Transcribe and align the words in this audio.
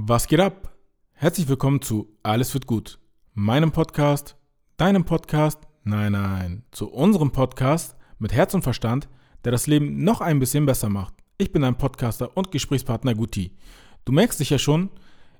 Was 0.00 0.28
geht 0.28 0.38
ab? 0.38 0.76
Herzlich 1.14 1.48
willkommen 1.48 1.82
zu 1.82 2.16
Alles 2.22 2.54
wird 2.54 2.68
gut, 2.68 3.00
meinem 3.34 3.72
Podcast, 3.72 4.36
deinem 4.76 5.04
Podcast, 5.04 5.58
nein, 5.82 6.12
nein, 6.12 6.62
zu 6.70 6.88
unserem 6.88 7.32
Podcast 7.32 7.96
mit 8.20 8.32
Herz 8.32 8.54
und 8.54 8.62
Verstand, 8.62 9.08
der 9.44 9.50
das 9.50 9.66
Leben 9.66 10.04
noch 10.04 10.20
ein 10.20 10.38
bisschen 10.38 10.66
besser 10.66 10.88
macht. 10.88 11.14
Ich 11.36 11.50
bin 11.50 11.62
dein 11.62 11.76
Podcaster 11.76 12.36
und 12.36 12.52
Gesprächspartner 12.52 13.16
Guti. 13.16 13.56
Du 14.04 14.12
merkst 14.12 14.38
dich 14.38 14.50
ja 14.50 14.58
schon, 14.60 14.90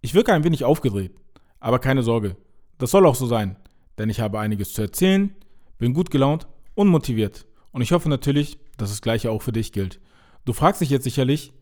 ich 0.00 0.14
wirke 0.14 0.32
ein 0.32 0.42
wenig 0.42 0.64
aufgedreht, 0.64 1.14
aber 1.60 1.78
keine 1.78 2.02
Sorge, 2.02 2.36
das 2.76 2.90
soll 2.90 3.06
auch 3.06 3.14
so 3.14 3.26
sein, 3.26 3.54
denn 3.98 4.10
ich 4.10 4.18
habe 4.20 4.40
einiges 4.40 4.72
zu 4.72 4.82
erzählen, 4.82 5.32
bin 5.78 5.94
gut 5.94 6.10
gelaunt 6.10 6.48
und 6.74 6.88
motiviert 6.88 7.46
und 7.70 7.82
ich 7.82 7.92
hoffe 7.92 8.08
natürlich, 8.08 8.58
dass 8.78 8.90
das 8.90 9.00
gleiche 9.00 9.30
auch 9.30 9.42
für 9.42 9.52
dich 9.52 9.70
gilt. 9.70 10.00
Du 10.44 10.52
fragst 10.52 10.80
dich 10.80 10.90
jetzt 10.90 11.04
sicherlich, 11.04 11.52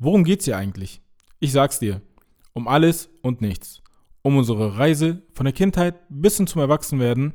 worum 0.00 0.24
geht's 0.24 0.46
hier 0.46 0.56
eigentlich? 0.56 1.02
Ich 1.38 1.52
sag's 1.52 1.78
dir, 1.78 2.02
um 2.52 2.68
alles 2.68 3.10
und 3.22 3.40
nichts. 3.40 3.82
Um 4.22 4.36
unsere 4.36 4.78
Reise 4.78 5.22
von 5.32 5.44
der 5.44 5.52
Kindheit 5.52 5.96
bis 6.08 6.36
hin 6.36 6.46
zum 6.46 6.60
Erwachsenwerden 6.60 7.34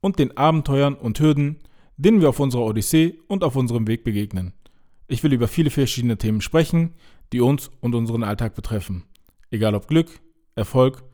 und 0.00 0.18
den 0.18 0.36
Abenteuern 0.36 0.94
und 0.94 1.20
Hürden, 1.20 1.58
denen 1.96 2.20
wir 2.20 2.28
auf 2.28 2.40
unserer 2.40 2.64
Odyssee 2.64 3.18
und 3.28 3.44
auf 3.44 3.56
unserem 3.56 3.86
Weg 3.86 4.04
begegnen. 4.04 4.52
Ich 5.06 5.22
will 5.22 5.32
über 5.32 5.48
viele 5.48 5.70
verschiedene 5.70 6.18
Themen 6.18 6.40
sprechen, 6.40 6.94
die 7.32 7.40
uns 7.40 7.70
und 7.80 7.94
unseren 7.94 8.22
Alltag 8.22 8.54
betreffen. 8.54 9.04
Egal 9.50 9.74
ob 9.74 9.86
Glück, 9.86 10.20
Erfolg 10.54 11.04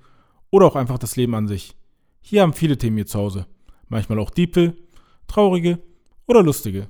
oder 0.50 0.66
auch 0.66 0.77
einfach 0.77 0.98
das 0.98 1.16
Leben 1.16 1.34
an 1.34 1.48
sich. 1.48 1.77
Hier 2.20 2.42
haben 2.42 2.52
viele 2.52 2.78
Themen 2.78 2.98
ihr 2.98 3.06
zu 3.06 3.19
Hause. 3.19 3.46
Manchmal 3.88 4.19
auch 4.19 4.30
diepe, 4.30 4.77
traurige 5.27 5.80
oder 6.27 6.42
lustige. 6.42 6.88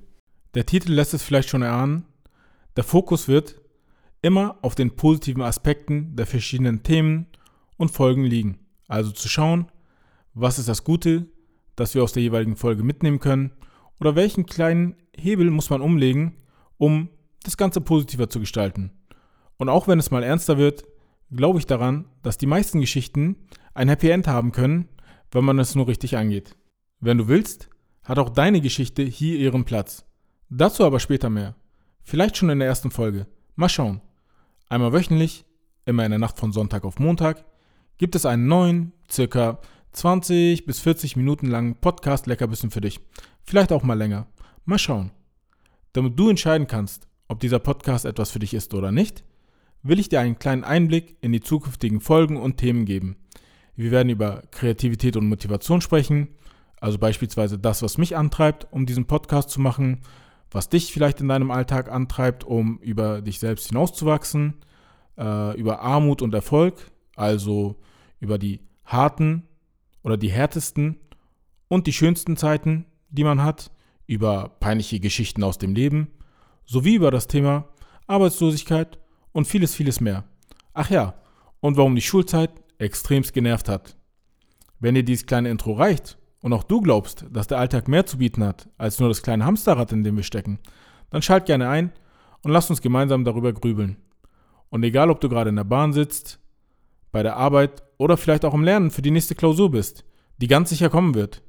Der 0.55 0.67
Titel 0.67 0.93
lässt 0.93 1.15
es 1.15 1.23
vielleicht 1.23 1.49
schon 1.49 1.63
erahnen. 1.63 2.05
Der 2.77 2.85
Fokus 2.85 3.29
wird 3.29 3.61
immer 4.23 4.59
auf 4.63 4.75
den 4.75 4.97
positiven 4.97 5.43
Aspekten 5.43 6.17
der 6.17 6.27
verschiedenen 6.27 6.83
Themen 6.83 7.27
und 7.77 7.91
Folgen 7.91 8.25
liegen. 8.25 8.59
Also 8.89 9.11
zu 9.11 9.29
schauen, 9.29 9.71
was 10.35 10.59
ist 10.59 10.69
das 10.69 10.85
Gute, 10.85 11.27
das 11.77 11.95
wir 11.95 12.03
aus 12.03 12.13
der 12.13 12.23
jeweiligen 12.23 12.57
Folge 12.57 12.83
mitnehmen 12.83 13.21
können 13.21 13.53
oder 13.99 14.17
welchen 14.17 14.47
kleinen 14.47 14.97
Hebel 15.17 15.51
muss 15.51 15.71
man 15.71 15.81
umlegen, 15.81 16.37
um 16.77 17.09
das 17.43 17.57
Ganze 17.57 17.81
positiver 17.81 18.29
zu 18.29 18.41
gestalten. 18.41 18.91
Und 19.57 19.69
auch 19.69 19.89
wenn 19.89 19.99
es 19.99 20.11
mal 20.11 20.23
ernster 20.23 20.59
wird, 20.59 20.85
glaube 21.31 21.59
ich 21.59 21.67
daran, 21.67 22.07
dass 22.23 22.39
die 22.39 22.47
meisten 22.47 22.81
Geschichten 22.81 23.37
ein 23.75 23.89
Happy 23.89 24.11
End 24.11 24.27
haben 24.27 24.53
können, 24.53 24.89
wenn 25.31 25.45
man 25.45 25.59
es 25.59 25.75
nur 25.75 25.89
richtig 25.89 26.17
angeht. 26.17 26.57
Wenn 26.99 27.19
du 27.19 27.29
willst, 27.29 27.71
hat 28.03 28.19
auch 28.19 28.31
deine 28.31 28.61
Geschichte 28.61 29.03
hier 29.03 29.39
ihren 29.39 29.65
Platz. 29.65 30.05
Dazu 30.49 30.85
aber 30.85 30.99
später 31.01 31.31
mehr. 31.31 31.55
Vielleicht 32.03 32.37
schon 32.37 32.51
in 32.51 32.59
der 32.59 32.69
ersten 32.69 32.91
Folge. 32.91 33.27
Mal 33.55 33.69
schauen. 33.69 34.01
Einmal 34.71 34.93
wöchentlich, 34.93 35.45
immer 35.85 36.05
in 36.05 36.13
der 36.13 36.21
Nacht 36.21 36.39
von 36.39 36.53
Sonntag 36.53 36.85
auf 36.85 37.01
Montag, 37.01 37.45
gibt 37.99 38.15
es 38.15 38.25
einen 38.25 38.47
neuen, 38.47 38.93
circa 39.11 39.59
20 39.91 40.65
bis 40.65 40.79
40 40.79 41.17
Minuten 41.17 41.49
langen 41.49 41.75
Podcast 41.75 42.29
Leckerbissen 42.29 42.71
für 42.71 42.81
dich. 42.81 43.01
Vielleicht 43.43 43.73
auch 43.73 43.83
mal 43.83 43.99
länger. 43.99 44.29
Mal 44.65 44.79
schauen. 44.79 45.11
Damit 45.93 46.17
du 46.17 46.31
entscheiden 46.31 46.69
kannst, 46.69 47.09
ob 47.27 47.41
dieser 47.41 47.59
Podcast 47.59 48.05
etwas 48.05 48.31
für 48.31 48.39
dich 48.39 48.55
ist 48.55 48.73
oder 48.73 48.93
nicht, 48.93 49.25
will 49.83 49.99
ich 49.99 50.09
dir 50.09 50.21
einen 50.21 50.39
kleinen 50.39 50.63
Einblick 50.63 51.17
in 51.21 51.33
die 51.33 51.41
zukünftigen 51.41 52.01
Folgen 52.01 52.37
und 52.37 52.59
Themen 52.59 52.85
geben. 52.85 53.17
Wir 53.75 53.91
werden 53.91 54.09
über 54.09 54.45
Kreativität 54.53 55.17
und 55.17 55.29
Motivation 55.29 55.81
sprechen, 55.81 56.29
also 56.81 56.97
beispielsweise 56.97 57.59
das, 57.59 57.83
was 57.83 57.99
mich 57.99 58.17
antreibt, 58.17 58.69
um 58.71 58.87
diesen 58.87 59.07
Podcast 59.07 59.51
zu 59.51 59.61
machen, 59.61 60.03
was 60.51 60.69
dich 60.69 60.93
vielleicht 60.93 61.21
in 61.21 61.29
deinem 61.29 61.51
Alltag 61.51 61.91
antreibt, 61.91 62.45
um 62.45 62.79
über 62.79 63.23
dich 63.23 63.39
selbst 63.39 63.69
hinauszuwachsen, 63.69 64.55
äh, 65.17 65.59
über 65.59 65.81
Armut 65.81 66.23
und 66.23 66.35
Erfolg, 66.35 66.91
also 67.17 67.77
über 68.19 68.39
die 68.39 68.61
harten 68.85 69.49
oder 70.03 70.17
die 70.17 70.31
härtesten 70.31 70.99
und 71.69 71.87
die 71.87 71.93
schönsten 71.93 72.37
Zeiten, 72.37 72.87
die 73.11 73.25
man 73.25 73.43
hat, 73.43 73.71
über 74.07 74.57
peinliche 74.61 74.99
Geschichten 74.99 75.45
aus 75.45 75.59
dem 75.59 75.75
Leben, 75.75 76.09
sowie 76.65 76.97
über 76.97 77.11
das 77.11 77.29
Thema 77.29 77.69
Arbeitslosigkeit 78.07 78.99
und 79.33 79.47
vieles, 79.47 79.75
vieles 79.75 80.01
mehr. 80.01 80.25
Ach 80.75 80.91
ja, 80.91 81.15
und 81.61 81.77
warum 81.77 81.95
die 81.95 82.03
Schulzeit 82.03 82.51
extremst 82.79 83.33
genervt 83.33 83.69
hat. 83.69 83.97
Wenn 84.81 84.95
dir 84.95 85.05
dieses 85.05 85.27
kleine 85.27 85.51
Intro 85.51 85.75
reicht 85.75 86.19
und 86.43 86.53
auch 86.53 86.65
du 86.65 86.81
glaubst, 86.81 87.27
dass 87.31 87.47
der 87.47 87.59
Alltag 87.59 87.89
mehr 87.89 88.07
zu 88.07 88.19
bieten 88.19 88.45
hat 88.45 88.69
als 88.79 88.99
nur 88.99 89.09
das 89.09 89.23
kleine 89.23 89.45
Hamsterrad, 89.45 89.93
in 89.93 90.05
dem 90.05 90.17
wir 90.17 90.23
stecken, 90.23 90.59
dann 91.11 91.23
schalt 91.23 91.47
gerne 91.47 91.69
ein 91.69 91.93
und 92.43 92.53
lass 92.53 92.71
uns 92.71 92.81
gemeinsam 92.81 93.25
darüber 93.25 93.53
grübeln. 93.53 93.97
Und 94.71 94.83
egal, 94.85 95.11
ob 95.11 95.21
du 95.21 95.29
gerade 95.29 95.51
in 95.51 95.57
der 95.57 95.65
Bahn 95.65 95.93
sitzt, 95.93 96.39
bei 97.13 97.23
der 97.23 97.37
Arbeit 97.37 97.83
oder 97.99 98.17
vielleicht 98.17 98.45
auch 98.45 98.55
im 98.55 98.63
Lernen 98.63 98.91
für 98.91 99.03
die 99.03 99.11
nächste 99.11 99.35
Klausur 99.35 99.71
bist, 99.71 100.05
die 100.39 100.47
ganz 100.47 100.71
sicher 100.71 100.89
kommen 100.89 101.15
wird, 101.15 101.43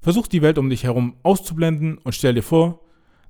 versuch 0.00 0.26
die 0.26 0.42
Welt 0.42 0.58
um 0.58 0.70
dich 0.70 0.84
herum 0.84 1.16
auszublenden 1.22 1.98
und 1.98 2.14
stell 2.14 2.34
dir 2.34 2.42
vor, 2.42 2.80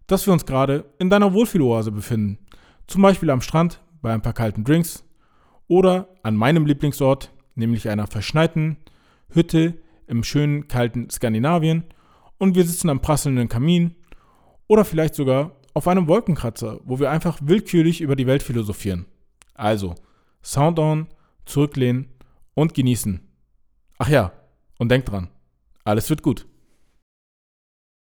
dass 0.06 0.26
wir 0.26 0.32
uns 0.32 0.46
gerade 0.46 0.84
in 0.98 1.10
deiner 1.10 1.32
Wohlfühloase 1.32 1.90
befinden. 1.90 2.38
Zum 2.86 3.02
Beispiel 3.02 3.30
am 3.30 3.40
Strand 3.40 3.82
bei 4.00 4.12
ein 4.12 4.22
paar 4.22 4.32
kalten 4.32 4.62
Drinks 4.62 5.04
oder 5.66 6.08
an 6.22 6.36
meinem 6.36 6.66
Lieblingsort, 6.66 7.32
nämlich 7.56 7.88
einer 7.88 8.06
verschneiten 8.06 8.76
Hütte 9.28 9.74
im 10.06 10.22
schönen, 10.22 10.68
kalten 10.68 11.10
Skandinavien 11.10 11.84
und 12.38 12.54
wir 12.54 12.64
sitzen 12.64 12.90
am 12.90 13.00
prasselnden 13.00 13.48
Kamin 13.48 13.94
oder 14.66 14.84
vielleicht 14.84 15.14
sogar 15.14 15.52
auf 15.74 15.88
einem 15.88 16.08
Wolkenkratzer, 16.08 16.80
wo 16.84 16.98
wir 16.98 17.10
einfach 17.10 17.38
willkürlich 17.42 18.00
über 18.00 18.16
die 18.16 18.26
Welt 18.26 18.42
philosophieren. 18.42 19.06
Also, 19.54 19.94
Sound 20.42 20.78
on, 20.78 21.08
zurücklehnen 21.44 22.08
und 22.54 22.74
genießen. 22.74 23.20
Ach 23.98 24.08
ja, 24.08 24.32
und 24.78 24.90
denk 24.90 25.06
dran, 25.06 25.28
alles 25.84 26.08
wird 26.08 26.22
gut. 26.22 26.46